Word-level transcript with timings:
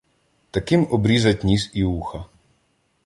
Таким 0.51 0.87
обрізать 0.91 1.43
ніс 1.43 1.69
і 1.73 1.83
уха 1.83 2.25